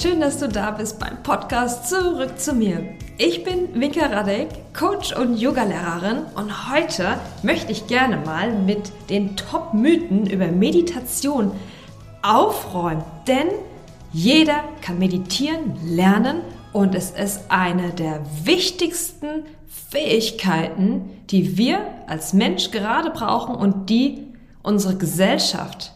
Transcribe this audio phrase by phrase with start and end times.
[0.00, 2.84] schön, dass du da bist beim Podcast Zurück zu mir.
[3.16, 9.36] Ich bin Winka Radek, Coach und Yogalehrerin und heute möchte ich gerne mal mit den
[9.36, 11.52] Top-Mythen über Meditation
[12.22, 13.46] aufräumen, denn
[14.12, 16.40] jeder kann meditieren lernen
[16.72, 19.44] und es ist eine der wichtigsten
[19.90, 24.26] Fähigkeiten, die wir als Mensch gerade brauchen und die
[24.62, 25.92] unsere Gesellschaft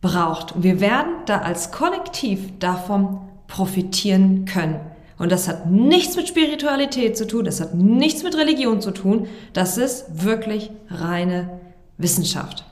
[0.00, 0.62] braucht.
[0.62, 4.80] wir werden da als Kollektiv davon profitieren können.
[5.18, 9.28] Und das hat nichts mit Spiritualität zu tun, das hat nichts mit Religion zu tun,
[9.54, 11.60] das ist wirklich reine
[11.96, 12.64] Wissenschaft.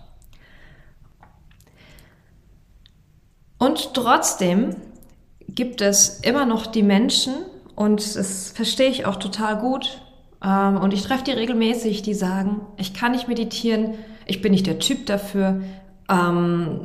[3.59, 4.77] Und trotzdem
[5.49, 7.35] gibt es immer noch die Menschen,
[7.75, 10.03] und das verstehe ich auch total gut,
[10.45, 13.95] ähm, und ich treffe die regelmäßig, die sagen, ich kann nicht meditieren,
[14.27, 15.63] ich bin nicht der Typ dafür,
[16.11, 16.81] ähm,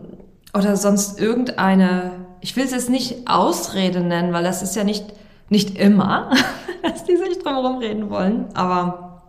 [0.53, 5.05] oder sonst irgendeine, ich will es jetzt nicht Ausrede nennen, weil das ist ja nicht,
[5.49, 6.31] nicht immer,
[6.83, 9.23] dass die sich drumherum reden wollen, aber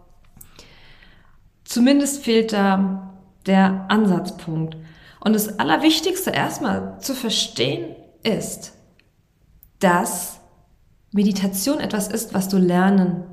[1.65, 3.11] zumindest fehlt da
[3.47, 4.77] der Ansatzpunkt.
[5.21, 8.73] Und das Allerwichtigste erstmal zu verstehen ist,
[9.79, 10.41] dass
[11.13, 13.25] Meditation etwas ist, was du lernen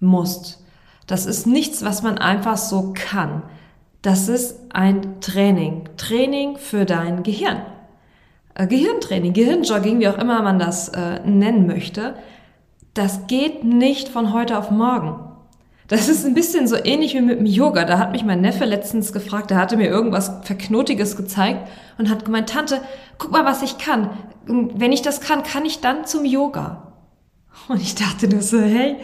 [0.00, 0.64] musst.
[1.06, 3.42] Das ist nichts, was man einfach so kann.
[4.02, 5.88] Das ist ein Training.
[5.96, 7.62] Training für dein Gehirn.
[8.58, 12.14] Äh, Gehirntraining, Gehirnjogging, wie auch immer man das äh, nennen möchte.
[12.92, 15.24] Das geht nicht von heute auf morgen.
[15.86, 17.84] Das ist ein bisschen so ähnlich wie mit dem Yoga.
[17.84, 22.26] Da hat mich mein Neffe letztens gefragt, der hatte mir irgendwas Verknotiges gezeigt und hat
[22.26, 22.82] gemeint, Tante,
[23.16, 24.10] guck mal, was ich kann.
[24.44, 26.92] Wenn ich das kann, kann ich dann zum Yoga.
[27.68, 28.96] Und ich dachte nur so, hey,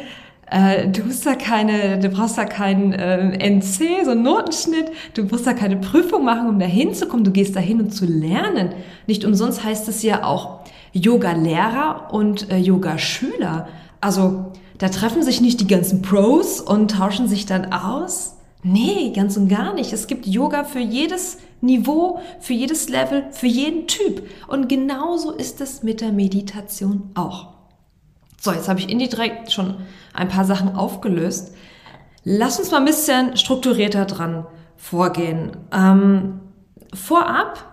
[0.50, 5.24] äh, du musst da keine, du brauchst da keinen äh, NC, so einen Notenschnitt, du
[5.24, 7.24] musst da keine Prüfung machen, um da hinzukommen.
[7.24, 8.70] Du gehst da hin, um zu lernen.
[9.06, 10.60] Nicht umsonst heißt es ja auch
[10.92, 13.68] Yoga-Lehrer und äh, Yoga-Schüler.
[14.00, 18.36] Also da treffen sich nicht die ganzen Pros und tauschen sich dann aus.
[18.62, 19.92] Nee, ganz und gar nicht.
[19.92, 24.26] Es gibt Yoga für jedes Niveau, für jedes Level, für jeden Typ.
[24.48, 27.53] Und genauso ist es mit der Meditation auch.
[28.44, 29.76] So, jetzt habe ich indirekt schon
[30.12, 31.54] ein paar Sachen aufgelöst.
[32.24, 34.44] Lass uns mal ein bisschen strukturierter dran
[34.76, 35.52] vorgehen.
[35.72, 36.40] Ähm,
[36.92, 37.64] vorab,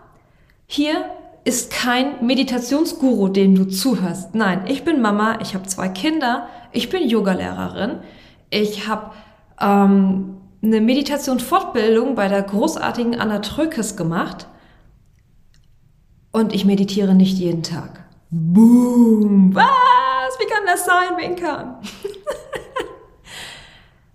[0.68, 1.04] hier
[1.44, 4.34] ist kein Meditationsguru, dem du zuhörst.
[4.34, 7.98] Nein, ich bin Mama, ich habe zwei Kinder, ich bin Yogalehrerin,
[8.50, 9.12] ich habe
[9.60, 14.48] ähm, eine Meditation-Fortbildung bei der großartigen Anna Trökes gemacht
[16.32, 18.06] und ich meditiere nicht jeden Tag.
[18.30, 19.54] Boom!
[20.32, 20.40] Was?
[20.40, 21.80] Wie kann das sein, Winker?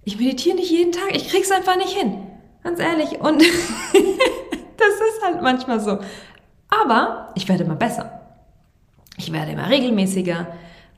[0.04, 1.14] ich meditiere nicht jeden Tag.
[1.14, 2.26] Ich krieg's einfach nicht hin.
[2.62, 3.20] Ganz ehrlich.
[3.20, 3.40] Und
[4.76, 5.98] das ist halt manchmal so.
[6.68, 8.20] Aber ich werde immer besser.
[9.16, 10.46] Ich werde immer regelmäßiger.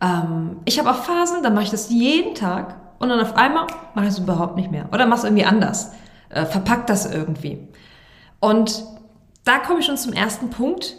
[0.00, 3.66] Ähm, ich habe auch Phasen, da mache ich das jeden Tag und dann auf einmal
[3.94, 4.88] mache ich es überhaupt nicht mehr.
[4.92, 5.92] Oder mache es irgendwie anders.
[6.30, 7.68] Äh, verpack das irgendwie.
[8.40, 8.84] Und
[9.44, 10.96] da komme ich schon zum ersten Punkt.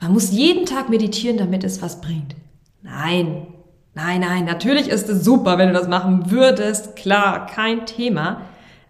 [0.00, 2.34] Man muss jeden Tag meditieren, damit es was bringt.
[2.82, 3.46] Nein,
[3.94, 8.42] nein, nein, natürlich ist es super, wenn du das machen würdest, klar, kein Thema.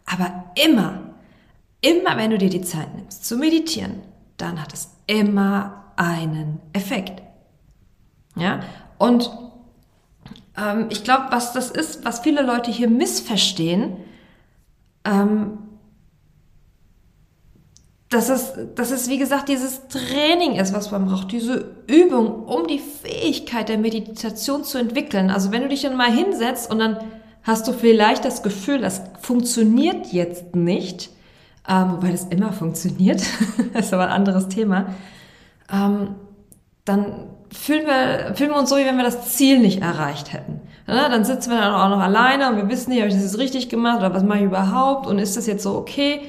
[0.06, 1.00] Aber immer,
[1.80, 4.02] immer wenn du dir die Zeit nimmst zu meditieren,
[4.36, 7.22] dann hat es immer einen Effekt.
[8.36, 8.60] Ja,
[8.98, 9.30] und
[10.56, 13.96] ähm, ich glaube, was das ist, was viele Leute hier missverstehen,
[15.04, 15.58] ähm,
[18.10, 22.66] dass es, dass es, wie gesagt, dieses Training ist, was man braucht, diese Übung, um
[22.66, 25.30] die Fähigkeit der Meditation zu entwickeln.
[25.30, 26.98] Also wenn du dich dann mal hinsetzt und dann
[27.44, 31.10] hast du vielleicht das Gefühl, das funktioniert jetzt nicht,
[31.68, 33.22] ähm, wobei das immer funktioniert,
[33.72, 34.86] das ist aber ein anderes Thema,
[35.72, 36.16] ähm,
[36.84, 40.60] dann fühlen wir, fühlen wir uns so, wie wenn wir das Ziel nicht erreicht hätten.
[40.88, 43.38] Ja, dann sitzen wir dann auch noch alleine und wir wissen nicht, habe ich das
[43.38, 46.22] richtig gemacht oder was mache ich überhaupt und ist das jetzt so okay?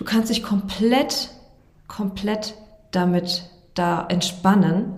[0.00, 1.28] Du kannst dich komplett,
[1.86, 2.54] komplett
[2.90, 3.44] damit
[3.74, 4.94] da entspannen.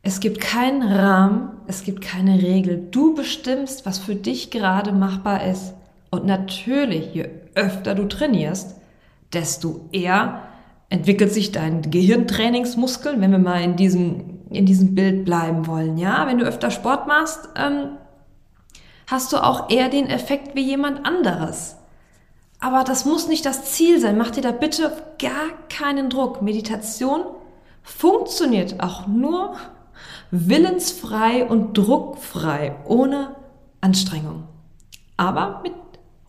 [0.00, 2.88] Es gibt keinen Rahmen, es gibt keine Regel.
[2.90, 5.74] Du bestimmst, was für dich gerade machbar ist.
[6.10, 8.74] Und natürlich, je öfter du trainierst,
[9.34, 10.44] desto eher
[10.88, 15.98] entwickelt sich dein Gehirntrainingsmuskel, wenn wir mal in diesem, in diesem Bild bleiben wollen.
[15.98, 17.98] Ja, wenn du öfter Sport machst, ähm,
[19.08, 21.77] hast du auch eher den Effekt wie jemand anderes.
[22.60, 24.18] Aber das muss nicht das Ziel sein.
[24.18, 26.42] Mach dir da bitte gar keinen Druck.
[26.42, 27.22] Meditation
[27.82, 29.56] funktioniert auch nur
[30.30, 33.36] willensfrei und druckfrei, ohne
[33.80, 34.44] Anstrengung.
[35.16, 35.72] Aber mit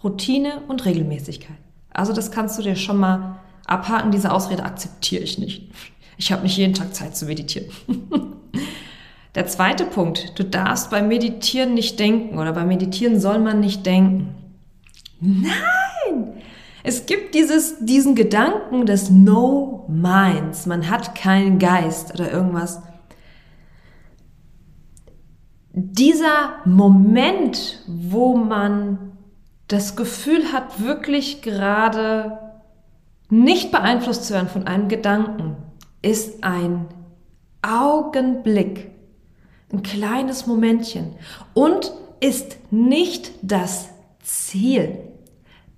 [0.03, 1.57] Routine und Regelmäßigkeit.
[1.91, 4.11] Also das kannst du dir schon mal abhaken.
[4.11, 5.71] Diese Ausrede akzeptiere ich nicht.
[6.17, 7.69] Ich habe nicht jeden Tag Zeit zu meditieren.
[9.35, 13.85] Der zweite Punkt, du darfst beim Meditieren nicht denken oder beim Meditieren soll man nicht
[13.85, 14.35] denken.
[15.19, 16.41] Nein!
[16.83, 20.65] Es gibt dieses, diesen Gedanken des No Minds.
[20.65, 22.81] Man hat keinen Geist oder irgendwas.
[25.73, 29.11] Dieser Moment, wo man
[29.67, 32.39] das Gefühl hat, wirklich gerade
[33.29, 35.57] nicht beeinflusst zu werden von einem Gedanken,
[36.01, 36.87] ist ein
[37.61, 38.91] Augenblick,
[39.71, 41.13] ein kleines Momentchen
[41.53, 43.89] und ist nicht das
[44.23, 45.08] Ziel.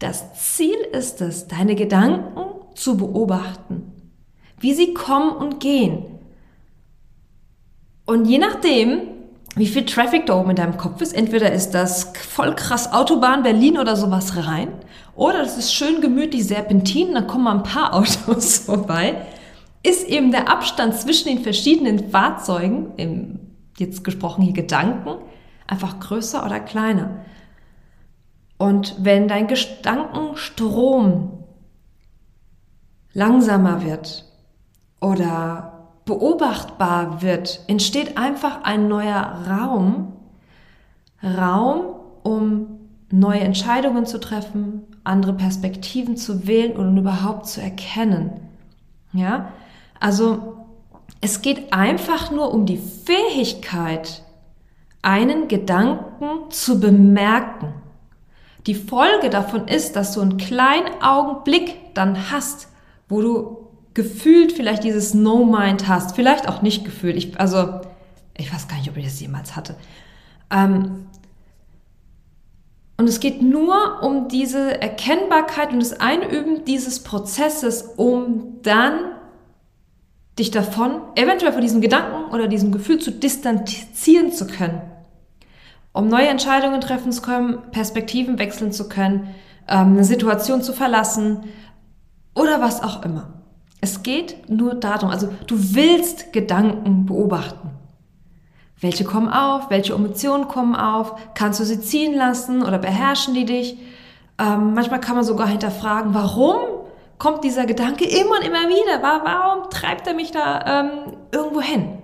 [0.02, 2.42] Das Ziel ist es, deine Gedanken
[2.74, 3.84] zu beobachten,
[4.60, 6.06] wie sie kommen und gehen.
[8.08, 9.02] Und je nachdem,
[9.56, 13.44] wie viel Traffic da oben in deinem Kopf ist, entweder ist das voll krass Autobahn
[13.44, 14.70] Berlin oder sowas rein,
[15.16, 19.28] oder das ist schön gemütlich Serpentin, dann kommen mal ein paar Autos vorbei,
[19.84, 23.40] ist eben der Abstand zwischen den verschiedenen Fahrzeugen, im
[23.78, 25.22] jetzt gesprochen hier Gedanken,
[25.68, 27.24] einfach größer oder kleiner.
[28.62, 31.32] Und wenn dein Gedankenstrom
[33.12, 34.24] langsamer wird
[35.00, 40.14] oder beobachtbar wird, entsteht einfach ein neuer Raum,
[41.24, 42.68] Raum, um
[43.10, 48.42] neue Entscheidungen zu treffen, andere Perspektiven zu wählen und überhaupt zu erkennen.
[49.12, 49.54] Ja,
[50.00, 50.68] also
[51.20, 54.22] es geht einfach nur um die Fähigkeit,
[55.02, 57.81] einen Gedanken zu bemerken.
[58.68, 62.68] Die Folge davon ist, dass du einen kleinen Augenblick dann hast,
[63.10, 67.18] wo du gefühlt vielleicht dieses No-Mind hast, vielleicht auch nicht gefühlt.
[67.18, 67.82] Ich, also,
[68.38, 69.76] ich weiß gar nicht, ob ich das jemals hatte.
[70.52, 71.08] Ähm,
[72.98, 79.00] und es geht nur um diese Erkennbarkeit und das Einüben dieses Prozesses, um dann
[80.38, 84.82] dich davon, eventuell von diesem Gedanken oder diesem Gefühl zu distanzieren zu können.
[85.94, 89.34] Um neue Entscheidungen treffen zu können, Perspektiven wechseln zu können,
[89.68, 91.44] ähm, eine Situation zu verlassen
[92.34, 93.34] oder was auch immer.
[93.82, 97.72] Es geht nur darum, also du willst Gedanken beobachten.
[98.80, 99.70] Welche kommen auf?
[99.70, 101.16] Welche Emotionen kommen auf?
[101.36, 103.78] Kannst du sie ziehen lassen oder beherrschen die dich?
[104.40, 106.58] Ähm, manchmal kann man sogar hinterfragen, warum
[107.20, 109.04] kommt dieser Gedanke immer und immer wieder?
[109.04, 112.00] Warum treibt er mich da ähm, irgendwo hin?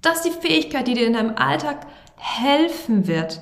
[0.00, 1.86] Das ist die Fähigkeit, die dir in deinem Alltag
[2.18, 3.40] helfen wird,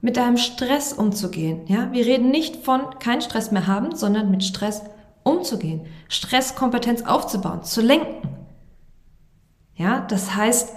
[0.00, 1.62] mit deinem Stress umzugehen.
[1.66, 4.82] Ja, wir reden nicht von keinen Stress mehr haben, sondern mit Stress
[5.24, 8.28] umzugehen, Stresskompetenz aufzubauen, zu lenken.
[9.74, 10.72] Ja, das heißt,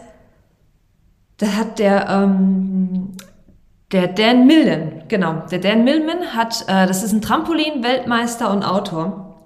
[1.37, 3.11] da hat der, ähm,
[3.91, 9.43] der Dan Millman, genau, der Dan Millman hat, äh, das ist ein Trampolin-Weltmeister und Autor.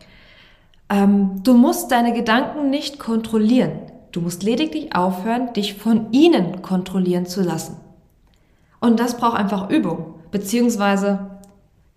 [0.89, 3.93] Ähm, du musst deine Gedanken nicht kontrollieren.
[4.13, 7.77] Du musst lediglich aufhören, dich von ihnen kontrollieren zu lassen.
[8.80, 11.42] Und das braucht einfach Übung, beziehungsweise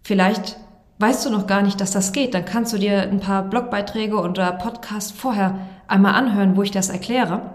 [0.02, 0.56] vielleicht
[0.98, 2.32] weißt du noch gar nicht, dass das geht.
[2.32, 5.58] Dann kannst du dir ein paar Blogbeiträge oder Podcasts vorher
[5.88, 7.50] einmal anhören, wo ich das erkläre.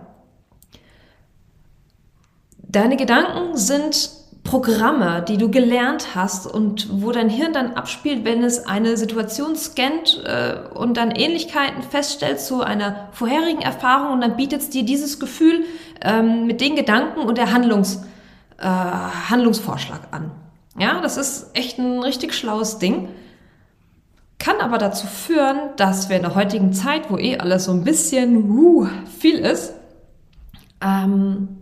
[2.60, 4.12] Deine Gedanken sind
[4.52, 9.56] Programme, die du gelernt hast und wo dein Hirn dann abspielt, wenn es eine Situation
[9.56, 14.84] scannt äh, und dann Ähnlichkeiten feststellt zu einer vorherigen Erfahrung und dann bietet es dir
[14.84, 15.64] dieses Gefühl
[16.02, 18.04] ähm, mit den Gedanken und der Handlungs,
[18.58, 20.32] äh, Handlungsvorschlag an.
[20.78, 23.08] Ja, das ist echt ein richtig schlaues Ding.
[24.38, 27.86] Kann aber dazu führen, dass wir in der heutigen Zeit, wo eh alles so ein
[27.86, 28.86] bisschen uh,
[29.18, 29.76] viel ist,
[30.82, 31.61] ähm,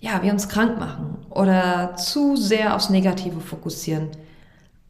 [0.00, 4.08] ja, wir uns krank machen oder zu sehr aufs Negative fokussieren.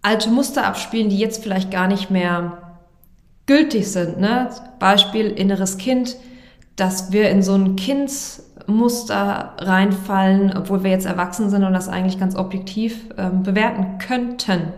[0.03, 2.77] Alte Muster abspielen, die jetzt vielleicht gar nicht mehr
[3.47, 4.19] gültig sind.
[4.19, 4.49] Ne?
[4.79, 6.17] Beispiel inneres Kind,
[6.77, 12.19] dass wir in so ein Kindsmuster reinfallen, obwohl wir jetzt erwachsen sind und das eigentlich
[12.19, 14.73] ganz objektiv ähm, bewerten könnten.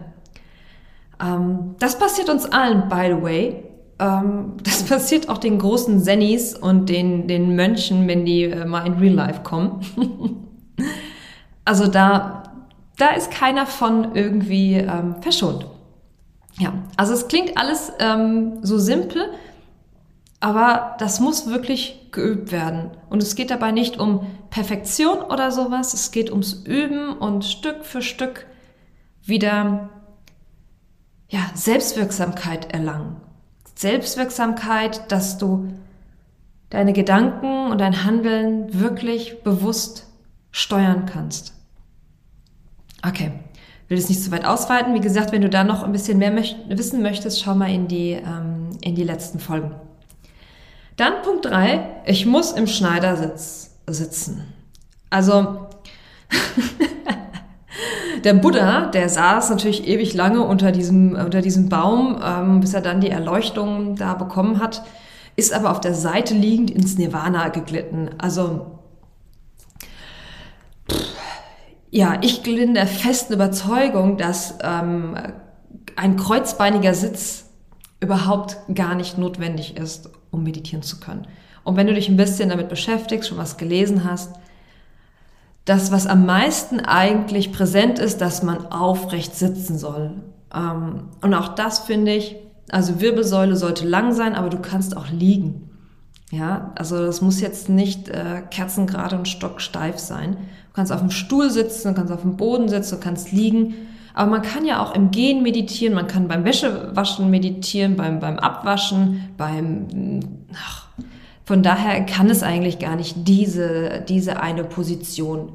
[1.22, 3.64] Ähm, das passiert uns allen, by the way.
[3.98, 8.86] Ähm, das passiert auch den großen Zennis und den, den Mönchen, wenn die äh, mal
[8.86, 9.80] in Real Life kommen.
[11.64, 12.42] also da,
[12.98, 15.66] da ist keiner von irgendwie ähm, verschont.
[16.58, 19.32] Ja, also es klingt alles ähm, so simpel,
[20.40, 22.90] aber das muss wirklich geübt werden.
[23.08, 27.84] Und es geht dabei nicht um Perfektion oder sowas, es geht ums Üben und Stück
[27.84, 28.46] für Stück
[29.24, 29.88] wieder
[31.28, 33.21] ja, Selbstwirksamkeit erlangen.
[33.74, 35.68] Selbstwirksamkeit, dass du
[36.70, 40.06] deine Gedanken und dein Handeln wirklich bewusst
[40.50, 41.52] steuern kannst.
[43.06, 43.32] Okay,
[43.88, 44.94] will es nicht zu weit ausweiten.
[44.94, 47.88] Wie gesagt, wenn du da noch ein bisschen mehr möcht wissen möchtest, schau mal in
[47.88, 49.74] die, ähm, in die letzten Folgen.
[50.96, 54.52] Dann Punkt drei: ich muss im Schneidersitz sitzen.
[55.10, 55.66] Also
[58.24, 62.80] der Buddha, der saß natürlich ewig lange unter diesem, unter diesem Baum, ähm, bis er
[62.80, 64.82] dann die Erleuchtung da bekommen hat,
[65.36, 68.10] ist aber auf der Seite liegend ins Nirvana geglitten.
[68.18, 68.78] Also
[71.90, 75.14] ja, ich bin der festen Überzeugung, dass ähm,
[75.96, 77.50] ein kreuzbeiniger Sitz
[78.00, 81.26] überhaupt gar nicht notwendig ist, um meditieren zu können.
[81.64, 84.32] Und wenn du dich ein bisschen damit beschäftigst, schon was gelesen hast,
[85.64, 90.22] das, was am meisten eigentlich präsent ist, dass man aufrecht sitzen soll.
[90.54, 92.36] Ähm, und auch das finde ich,
[92.70, 95.70] also Wirbelsäule sollte lang sein, aber du kannst auch liegen.
[96.30, 100.32] Ja, also das muss jetzt nicht äh, kerzengerade und stocksteif sein.
[100.32, 103.74] Du kannst auf dem Stuhl sitzen, du kannst auf dem Boden sitzen, du kannst liegen.
[104.14, 108.38] Aber man kann ja auch im Gehen meditieren, man kann beim Wäschewaschen meditieren, beim, beim
[108.38, 110.20] Abwaschen, beim,
[110.54, 110.88] ach,
[111.44, 115.52] von daher kann es eigentlich gar nicht diese, diese eine Position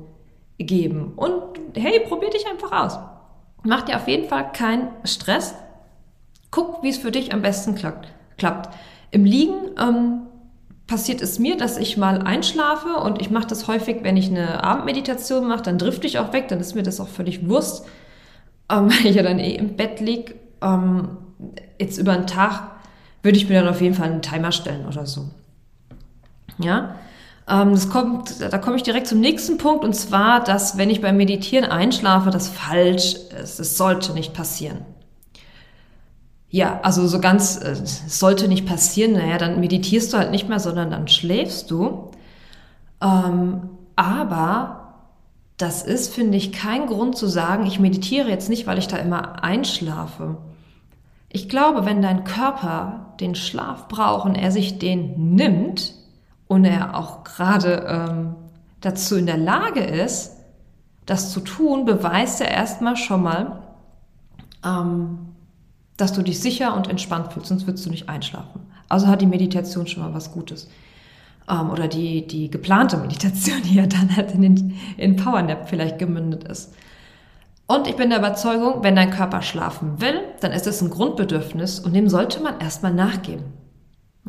[0.57, 1.13] geben.
[1.15, 1.41] Und
[1.75, 2.99] hey, probier dich einfach aus.
[3.63, 5.55] Mach dir auf jeden Fall keinen Stress.
[6.51, 8.07] Guck, wie es für dich am besten klappt.
[8.37, 8.73] klappt.
[9.11, 10.21] Im Liegen ähm,
[10.87, 14.63] passiert es mir, dass ich mal einschlafe und ich mache das häufig, wenn ich eine
[14.63, 17.85] Abendmeditation mache, dann drifte ich auch weg, dann ist mir das auch völlig Wurst,
[18.71, 20.35] ähm, weil ich ja dann eh im Bett liege.
[20.61, 21.17] Ähm,
[21.79, 22.71] jetzt über einen Tag
[23.21, 25.29] würde ich mir dann auf jeden Fall einen Timer stellen oder so.
[26.59, 26.95] Ja,
[27.47, 31.01] ähm, das kommt, da komme ich direkt zum nächsten Punkt und zwar, dass wenn ich
[31.01, 33.59] beim Meditieren einschlafe, das falsch ist.
[33.59, 34.85] Es sollte nicht passieren.
[36.49, 39.13] Ja, also so ganz, äh, es sollte nicht passieren.
[39.13, 42.11] Naja, dann meditierst du halt nicht mehr, sondern dann schläfst du.
[43.01, 44.77] Ähm, aber
[45.57, 48.97] das ist, finde ich, kein Grund zu sagen, ich meditiere jetzt nicht, weil ich da
[48.97, 50.37] immer einschlafe.
[51.29, 55.93] Ich glaube, wenn dein Körper den Schlaf braucht und er sich den nimmt,
[56.47, 58.35] und er auch gerade ähm,
[58.81, 60.33] dazu in der Lage ist,
[61.05, 63.63] das zu tun, beweist er erstmal schon mal,
[64.65, 65.19] ähm,
[65.95, 68.61] dass du dich sicher und entspannt fühlst, sonst würdest du nicht einschlafen.
[68.89, 70.69] Also hat die Meditation schon mal was Gutes.
[71.49, 75.97] Ähm, oder die, die geplante Meditation, die ja dann halt in den in Powernap vielleicht
[75.97, 76.73] gemündet ist.
[77.67, 81.79] Und ich bin der Überzeugung, wenn dein Körper schlafen will, dann ist es ein Grundbedürfnis
[81.79, 83.43] und dem sollte man erstmal nachgeben.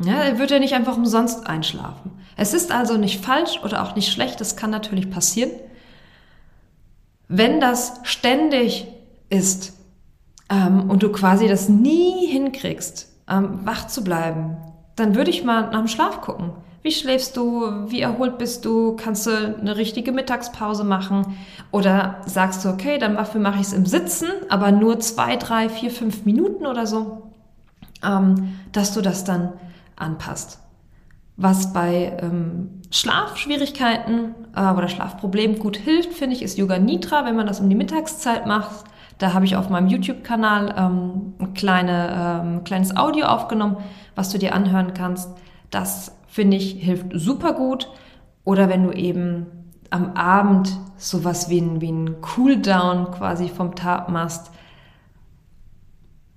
[0.03, 2.11] Ja, er wird ja nicht einfach umsonst einschlafen.
[2.37, 5.51] Es ist also nicht falsch oder auch nicht schlecht, das kann natürlich passieren.
[7.27, 8.87] Wenn das ständig
[9.29, 9.73] ist
[10.49, 14.57] ähm, und du quasi das nie hinkriegst, ähm, wach zu bleiben,
[14.95, 16.51] dann würde ich mal nach dem Schlaf gucken.
[16.81, 17.89] Wie schläfst du?
[17.89, 18.95] Wie erholt bist du?
[18.95, 21.37] Kannst du eine richtige Mittagspause machen?
[21.71, 25.67] Oder sagst du, okay, dann dafür mache ich es im Sitzen, aber nur zwei, drei,
[25.67, 27.23] vier, fünf Minuten oder so,
[28.01, 29.53] ähm, dass du das dann
[29.99, 30.59] anpasst.
[31.37, 37.35] Was bei ähm, Schlafschwierigkeiten äh, oder Schlafproblemen gut hilft, finde ich, ist Yoga Nitra, wenn
[37.35, 38.83] man das um die Mittagszeit macht.
[39.19, 43.77] Da habe ich auf meinem YouTube-Kanal ähm, ein kleine, ähm, kleines Audio aufgenommen,
[44.15, 45.29] was du dir anhören kannst.
[45.69, 47.89] Das finde ich hilft super gut.
[48.43, 49.45] Oder wenn du eben
[49.91, 54.51] am Abend sowas wie ein, wie ein Cooldown quasi vom Tag machst,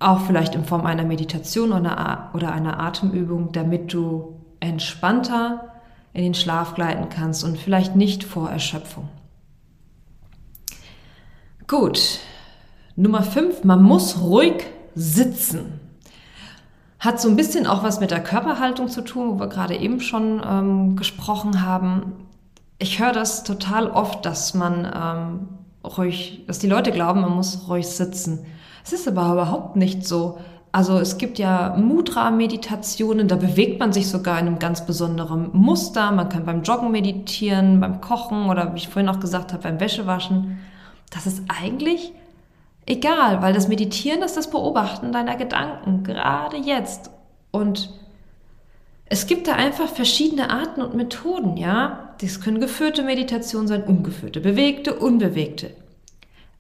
[0.02, 5.73] auch vielleicht in Form einer Meditation oder einer Atemübung, damit du entspannter
[6.12, 9.09] in den Schlaf gleiten kannst und vielleicht nicht vor Erschöpfung.
[11.66, 12.18] Gut,
[12.97, 15.80] Nummer 5, man muss ruhig sitzen.
[16.99, 20.00] Hat so ein bisschen auch was mit der Körperhaltung zu tun, wo wir gerade eben
[20.00, 22.12] schon ähm, gesprochen haben.
[22.78, 25.49] Ich höre das total oft, dass man ähm,
[25.82, 28.47] ruhig, dass die Leute glauben, man muss ruhig sitzen.
[28.84, 30.38] Es ist aber überhaupt nicht so.
[30.72, 36.10] Also es gibt ja Mudra-Meditationen, da bewegt man sich sogar in einem ganz besonderen Muster.
[36.12, 39.80] Man kann beim Joggen meditieren, beim Kochen oder wie ich vorhin auch gesagt habe, beim
[39.80, 40.58] Wäschewaschen.
[41.10, 42.12] Das ist eigentlich
[42.86, 47.10] egal, weil das Meditieren ist das Beobachten deiner Gedanken, gerade jetzt.
[47.50, 47.90] Und
[49.04, 52.14] es gibt da einfach verschiedene Arten und Methoden, ja.
[52.22, 55.74] Das können geführte Meditationen sein, ungeführte, bewegte, unbewegte.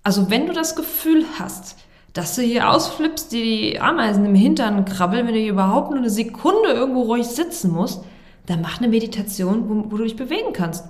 [0.02, 1.76] Also wenn du das Gefühl hast,
[2.12, 6.10] dass du hier ausflippst, die Ameisen im Hintern krabbeln, wenn du hier überhaupt nur eine
[6.10, 8.04] Sekunde irgendwo ruhig sitzen musst,
[8.46, 10.84] dann mach eine Meditation, wo, wo du dich bewegen kannst.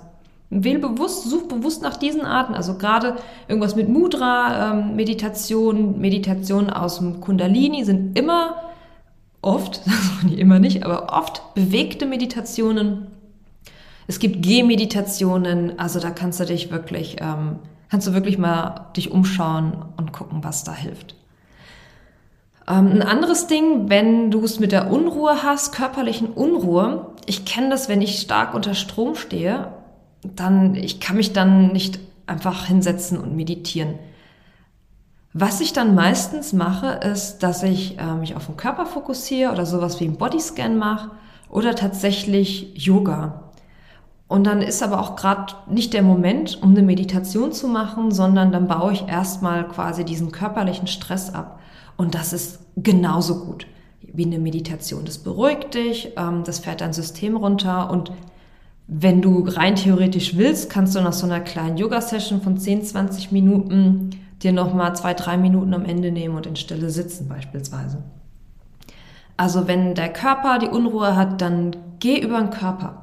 [0.49, 2.53] Wähl bewusst, such bewusst nach diesen Arten.
[2.53, 3.15] Also gerade
[3.47, 8.55] irgendwas mit Mudra, ähm, Meditation, Meditationen aus dem Kundalini sind immer
[9.41, 9.81] oft,
[10.23, 13.07] nicht immer nicht, aber oft bewegte Meditationen.
[14.07, 17.59] Es gibt Gehmeditationen, also da kannst du dich wirklich ähm,
[17.93, 21.13] kannst du wirklich mal dich umschauen und gucken, was da hilft.
[22.67, 27.13] Ähm, ein anderes Ding, wenn du es mit der Unruhe hast, körperlichen Unruhe.
[27.27, 29.73] Ich kenne das, wenn ich stark unter Strom stehe,
[30.23, 33.99] dann, ich kann mich dann nicht einfach hinsetzen und meditieren.
[35.33, 39.67] Was ich dann meistens mache, ist, dass ich äh, mich auf den Körper fokussiere oder
[39.67, 41.11] sowas wie einen Bodyscan mache
[41.47, 43.42] oder tatsächlich Yoga.
[44.27, 48.51] Und dann ist aber auch gerade nicht der Moment, um eine Meditation zu machen, sondern
[48.51, 51.59] dann baue ich erstmal quasi diesen körperlichen Stress ab.
[51.97, 53.67] Und das ist genauso gut
[54.01, 55.05] wie eine Meditation.
[55.05, 58.11] Das beruhigt dich, ähm, das fährt dein System runter und
[58.87, 63.31] wenn du rein theoretisch willst, kannst du nach so einer kleinen Yoga-Session von 10, 20
[63.31, 64.11] Minuten
[64.41, 68.03] dir nochmal zwei, drei Minuten am Ende nehmen und in Stille sitzen beispielsweise.
[69.37, 73.02] Also wenn der Körper die Unruhe hat, dann geh über den Körper.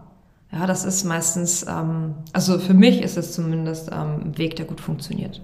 [0.52, 4.66] Ja, das ist meistens, ähm, also für mich ist es zumindest ähm, ein Weg, der
[4.66, 5.40] gut funktioniert.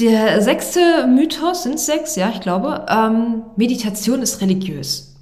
[0.00, 5.14] Der sechste Mythos, sind sechs, ja, ich glaube, ähm, Meditation ist religiös.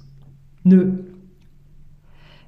[0.63, 1.03] Nö.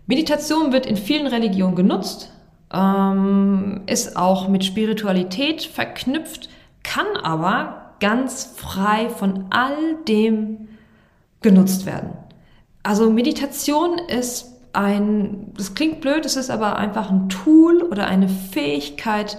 [0.08, 2.32] Meditation wird in vielen Religionen genutzt,
[2.74, 6.50] ähm, ist auch mit Spiritualität verknüpft,
[6.84, 9.76] kann aber ganz frei von all
[10.08, 10.70] dem
[11.42, 12.12] genutzt werden.
[12.84, 18.28] Also Meditation ist ein, das klingt blöd, es ist aber einfach ein Tool oder eine
[18.28, 19.38] Fähigkeit,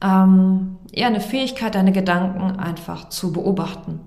[0.00, 4.00] ähm, ja, eine Fähigkeit, deine Gedanken einfach zu beobachten.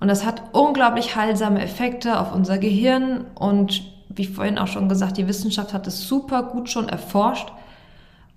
[0.00, 5.18] Und das hat unglaublich heilsame Effekte auf unser Gehirn und wie vorhin auch schon gesagt,
[5.18, 7.52] die Wissenschaft hat es super gut schon erforscht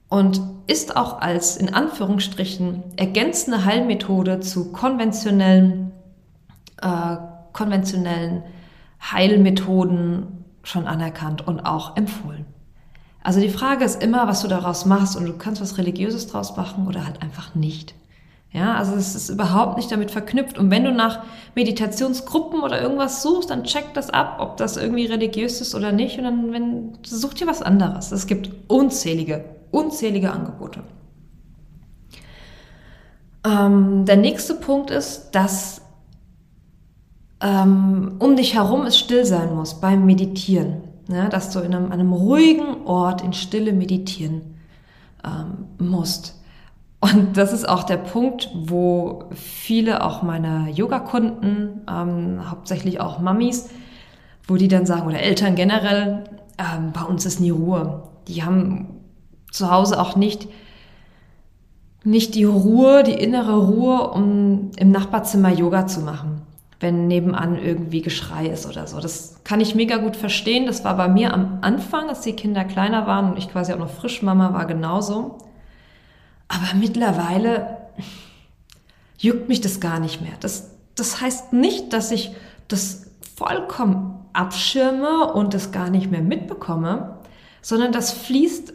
[0.10, 5.92] und ist auch als in Anführungsstrichen ergänzende Heilmethode zu konventionellen,
[6.82, 7.16] äh,
[7.54, 8.44] konventionellen
[9.02, 12.46] Heilmethoden schon anerkannt und auch empfohlen.
[13.24, 16.58] Also die Frage ist immer, was du daraus machst und du kannst was Religiöses draus
[16.58, 17.96] machen oder halt einfach nicht.
[18.52, 20.60] Ja, also es ist überhaupt nicht damit verknüpft.
[20.60, 21.24] Und wenn du nach
[21.56, 26.20] Meditationsgruppen oder irgendwas suchst, dann check das ab, ob das irgendwie religiös ist oder nicht.
[26.20, 28.12] Und dann wenn, such dir was anderes.
[28.12, 30.84] Es gibt unzählige, unzählige Angebote.
[33.44, 35.82] Ähm, der nächste Punkt ist, dass
[37.44, 40.82] ähm, um dich herum es still sein muss beim Meditieren.
[41.10, 44.56] Ja, dass du in einem, einem ruhigen Ort in Stille meditieren
[45.26, 46.42] ähm, musst.
[47.02, 53.70] Und das ist auch der Punkt, wo viele auch meiner Yoga-Kunden, ähm, hauptsächlich auch Mamis,
[54.48, 56.24] wo die dann sagen, oder Eltern generell,
[56.58, 58.04] ähm, bei uns ist nie Ruhe.
[58.30, 58.88] Die haben
[59.52, 60.48] zu Hause auch nicht,
[62.06, 66.33] nicht die Ruhe, die innere Ruhe, um im Nachbarzimmer Yoga zu machen,
[66.84, 69.00] wenn nebenan irgendwie Geschrei ist oder so.
[69.00, 70.68] Das kann ich mega gut verstehen.
[70.68, 73.80] Das war bei mir am Anfang, als die Kinder kleiner waren und ich quasi auch
[73.80, 75.40] noch Frischmama war, genauso.
[76.48, 77.78] Aber mittlerweile
[79.18, 80.34] juckt mich das gar nicht mehr.
[80.42, 82.36] Das, das heißt nicht, dass ich
[82.68, 87.18] das vollkommen abschirme und das gar nicht mehr mitbekomme,
[87.62, 88.74] sondern das fließt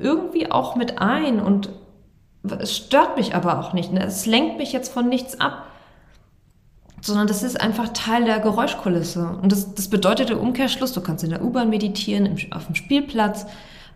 [0.00, 1.70] irgendwie auch mit ein und
[2.60, 3.92] es stört mich aber auch nicht.
[3.92, 4.04] Ne?
[4.04, 5.66] Es lenkt mich jetzt von nichts ab,
[7.08, 9.38] sondern das ist einfach Teil der Geräuschkulisse.
[9.42, 13.46] Und das, das bedeutet der Umkehrschluss, du kannst in der U-Bahn meditieren, auf dem Spielplatz.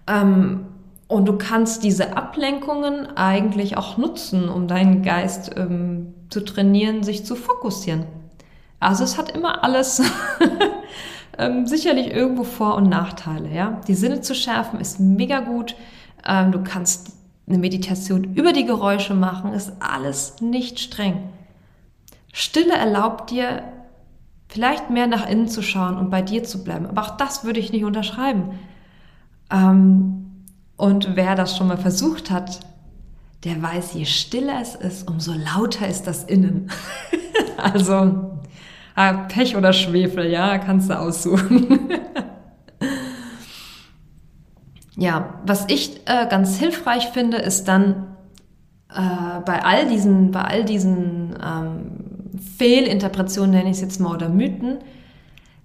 [0.09, 0.67] Ähm,
[1.07, 7.25] und du kannst diese Ablenkungen eigentlich auch nutzen, um deinen Geist ähm, zu trainieren, sich
[7.25, 8.07] zu fokussieren.
[8.81, 10.03] Also es hat immer alles
[11.39, 13.49] ähm, sicherlich irgendwo Vor- und Nachteile.
[13.55, 13.81] Ja?
[13.87, 15.77] Die Sinne zu schärfen ist mega gut.
[16.27, 17.13] Ähm, du kannst
[17.47, 21.29] eine Meditation über die Geräusche machen, ist alles nicht streng.
[22.33, 23.63] Stille erlaubt dir,
[24.49, 26.87] vielleicht mehr nach innen zu schauen und bei dir zu bleiben.
[26.87, 28.59] Aber auch das würde ich nicht unterschreiben.
[29.51, 30.45] Ähm,
[30.77, 32.61] und wer das schon mal versucht hat,
[33.45, 36.71] der weiß, je stiller es ist, umso lauter ist das Innen.
[37.57, 38.41] also
[38.95, 41.89] ah, Pech oder Schwefel, ja, kannst du aussuchen.
[44.97, 48.17] ja, was ich äh, ganz hilfreich finde, ist dann
[48.91, 51.82] äh, bei all diesen, bei all diesen ähm,
[52.59, 54.79] Fehlinterpretationen, nenne ich es jetzt mal, oder Mythen,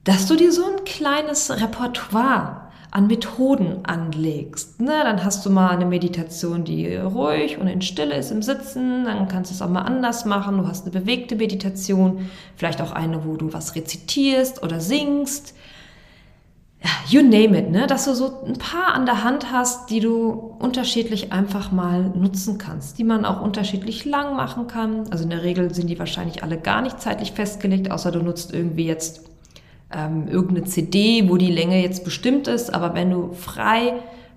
[0.04, 4.80] dass du dir so ein kleines Repertoire an Methoden anlegst.
[4.80, 4.94] Ne?
[5.04, 9.06] Dann hast du mal eine Meditation, die ruhig und in Stille ist im Sitzen.
[9.06, 10.58] Dann kannst du es auch mal anders machen.
[10.58, 15.54] Du hast eine bewegte Meditation, vielleicht auch eine, wo du was rezitierst oder singst.
[17.08, 17.88] You name it, ne?
[17.88, 22.58] dass du so ein paar an der Hand hast, die du unterschiedlich einfach mal nutzen
[22.58, 25.10] kannst, die man auch unterschiedlich lang machen kann.
[25.10, 28.54] Also in der Regel sind die wahrscheinlich alle gar nicht zeitlich festgelegt, außer du nutzt
[28.54, 29.30] irgendwie jetzt
[29.92, 33.94] ähm, irgendeine CD, wo die Länge jetzt bestimmt ist, aber wenn du frei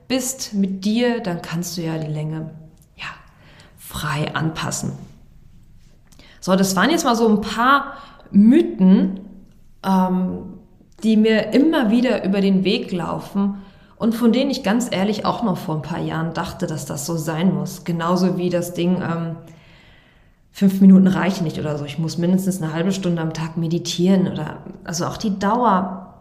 [0.06, 2.50] bist mit dir, dann kannst du ja die Länge
[2.96, 3.06] ja,
[3.78, 4.92] frei anpassen.
[6.40, 7.94] So, das waren jetzt mal so ein paar
[8.30, 9.20] Mythen,
[9.84, 10.59] ähm,
[11.02, 13.62] die mir immer wieder über den Weg laufen
[13.96, 17.04] und von denen ich ganz ehrlich auch noch vor ein paar Jahren dachte, dass das
[17.04, 17.84] so sein muss.
[17.84, 19.36] Genauso wie das Ding, ähm,
[20.52, 21.84] fünf Minuten reichen nicht oder so.
[21.84, 26.14] Ich muss mindestens eine halbe Stunde am Tag meditieren oder also auch die Dauer.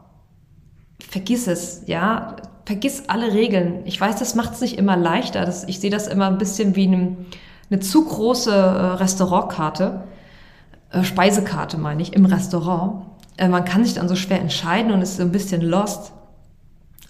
[1.00, 2.36] Vergiss es, ja.
[2.66, 3.82] Vergiss alle Regeln.
[3.86, 5.46] Ich weiß, das macht es nicht immer leichter.
[5.46, 7.18] Das, ich sehe das immer ein bisschen wie eine,
[7.72, 10.04] eine zu große äh, Restaurantkarte,
[10.92, 13.06] äh, Speisekarte meine ich, im Restaurant.
[13.40, 16.12] Äh, man kann sich dann so schwer entscheiden und ist so ein bisschen lost.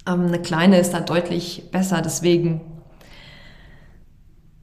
[0.08, 2.62] Ähm, eine kleine ist da deutlich besser, deswegen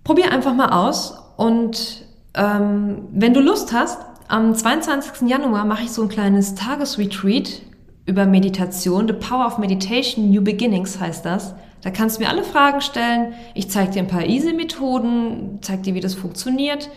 [0.04, 3.98] probier einfach mal aus und ähm, wenn du Lust hast,
[4.28, 5.28] am 22.
[5.28, 7.62] Januar mache ich so ein kleines Tagesretreat
[8.06, 9.08] über Meditation.
[9.08, 11.54] The Power of Meditation, New Beginnings heißt das.
[11.82, 13.34] Da kannst du mir alle Fragen stellen.
[13.54, 16.90] Ich zeige dir ein paar Easy-Methoden, zeige dir, wie das funktioniert.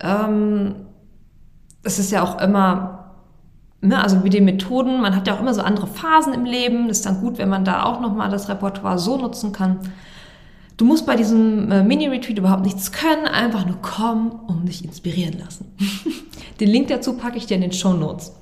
[0.00, 0.76] Ähm,
[1.82, 3.05] es ist ja auch immer,
[3.80, 6.88] ne, also wie die Methoden, man hat ja auch immer so andere Phasen im Leben.
[6.88, 9.80] Ist dann gut, wenn man da auch nochmal das Repertoire so nutzen kann.
[10.76, 15.38] Du musst bei diesem äh, Mini-Retreat überhaupt nichts können, einfach nur kommen und dich inspirieren
[15.38, 15.74] lassen.
[16.60, 18.32] den Link dazu packe ich dir in den Show Notes.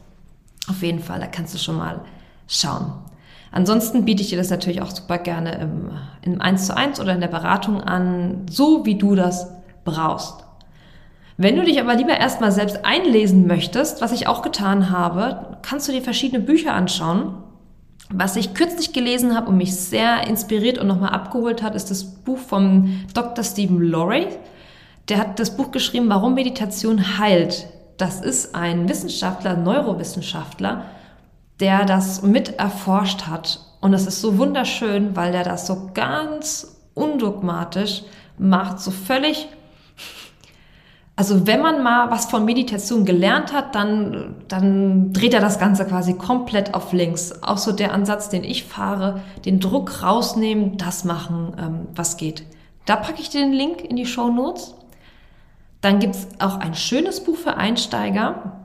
[0.68, 2.00] Auf jeden Fall, da kannst du schon mal
[2.48, 2.92] schauen.
[3.52, 5.90] Ansonsten biete ich dir das natürlich auch super gerne im,
[6.22, 9.46] im 1 zu 1 oder in der Beratung an, so wie du das
[9.84, 10.43] brauchst.
[11.36, 15.88] Wenn du dich aber lieber erstmal selbst einlesen möchtest, was ich auch getan habe, kannst
[15.88, 17.34] du dir verschiedene Bücher anschauen
[18.10, 22.04] was ich kürzlich gelesen habe und mich sehr inspiriert und nochmal abgeholt hat, ist das
[22.04, 23.42] Buch vom Dr.
[23.42, 24.28] Stephen Lorry.
[25.08, 27.66] Der hat das Buch geschrieben, Warum Meditation heilt.
[27.96, 30.84] Das ist ein Wissenschaftler, Neurowissenschaftler,
[31.60, 33.60] der das mit erforscht hat.
[33.80, 38.02] Und das ist so wunderschön, weil der das so ganz undogmatisch
[38.38, 39.48] macht, so völlig
[41.16, 45.84] also wenn man mal was von Meditation gelernt hat, dann, dann dreht er das Ganze
[45.84, 47.42] quasi komplett auf links.
[47.42, 52.44] Auch so der Ansatz, den ich fahre, den Druck rausnehmen, das machen, ähm, was geht.
[52.84, 54.74] Da packe ich dir den Link in die Show Notes.
[55.80, 58.60] Dann gibt's auch ein schönes Buch für Einsteiger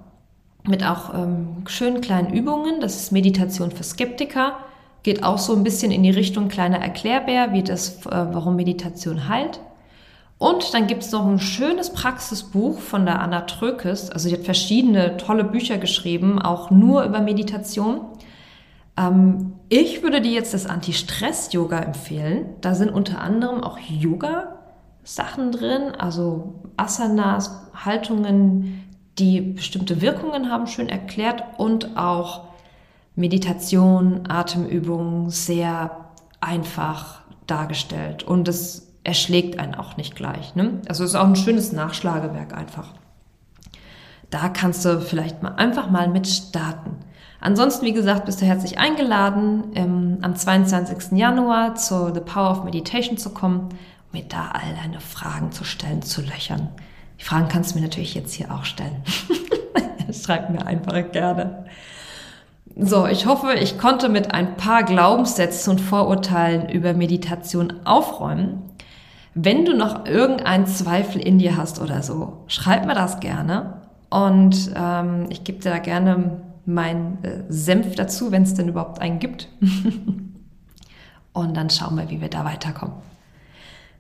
[0.68, 2.82] mit auch ähm, schönen kleinen Übungen.
[2.82, 4.58] Das ist Meditation für Skeptiker.
[5.04, 9.30] Geht auch so ein bisschen in die Richtung kleiner Erklärbär, wie das, äh, warum Meditation
[9.30, 9.60] heilt.
[10.40, 14.10] Und dann gibt es noch ein schönes Praxisbuch von der Anna Trökes.
[14.10, 18.06] Also die hat verschiedene tolle Bücher geschrieben, auch nur über Meditation.
[18.96, 22.46] Ähm, ich würde dir jetzt das Anti-Stress-Yoga empfehlen.
[22.62, 28.86] Da sind unter anderem auch Yoga-Sachen drin, also Asanas, Haltungen,
[29.20, 32.46] die bestimmte Wirkungen haben, schön erklärt und auch
[33.14, 36.06] Meditation, Atemübungen sehr
[36.40, 38.24] einfach dargestellt.
[38.24, 40.56] Und es erschlägt einen auch nicht gleich.
[40.56, 40.82] Ne?
[40.88, 42.94] Also es ist auch ein schönes Nachschlagewerk einfach.
[44.30, 46.92] Da kannst du vielleicht mal einfach mal mit starten.
[47.42, 51.18] Ansonsten, wie gesagt, bist du herzlich eingeladen, ähm, am 22.
[51.18, 53.70] Januar zu The Power of Meditation zu kommen,
[54.12, 56.70] um mir da all deine Fragen zu stellen, zu löchern.
[57.20, 59.04] Die Fragen kannst du mir natürlich jetzt hier auch stellen.
[60.14, 61.66] Schreib mir einfach gerne.
[62.78, 68.70] So, ich hoffe, ich konnte mit ein paar Glaubenssätzen und Vorurteilen über Meditation aufräumen.
[69.42, 74.72] Wenn du noch irgendeinen Zweifel in dir hast oder so, schreib mir das gerne und
[74.76, 79.20] ähm, ich gebe dir da gerne meinen äh, Senf dazu, wenn es denn überhaupt einen
[79.20, 79.48] gibt.
[81.34, 82.96] und dann schauen wir, wie wir da weiterkommen.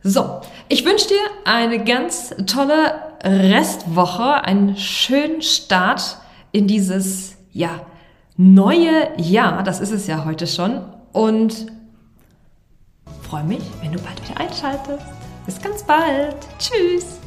[0.03, 6.17] So, ich wünsche dir eine ganz tolle Restwoche, einen schönen Start
[6.51, 7.79] in dieses ja,
[8.35, 9.63] neue Jahr.
[9.63, 10.81] Das ist es ja heute schon.
[11.13, 11.67] Und
[13.21, 15.18] freue mich, wenn du bald wieder einschaltest.
[15.45, 16.35] Bis ganz bald.
[16.59, 17.19] Tschüss.